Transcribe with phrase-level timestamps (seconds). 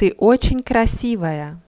[0.00, 1.58] ты очень красивая.